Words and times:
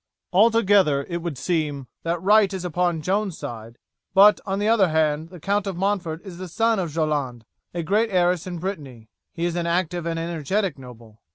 Altogether 0.33 1.03
it 1.09 1.17
would 1.21 1.37
seem 1.37 1.85
that 2.01 2.19
right 2.23 2.51
is 2.55 2.65
upon 2.65 3.03
Joan's 3.03 3.37
side; 3.37 3.77
but, 4.15 4.39
on 4.47 4.57
the 4.57 4.67
other 4.67 4.89
hand, 4.89 5.29
the 5.29 5.39
Count 5.39 5.67
of 5.67 5.77
Montford 5.77 6.23
is 6.23 6.39
the 6.39 6.47
son 6.47 6.79
of 6.79 6.91
Jolande, 6.91 7.45
a 7.75 7.83
great 7.83 8.09
heiress 8.09 8.47
in 8.47 8.57
Brittany. 8.57 9.11
He 9.31 9.45
is 9.45 9.55
an 9.55 9.67
active 9.67 10.07
and 10.07 10.17
energetic 10.17 10.79
noble. 10.79 11.21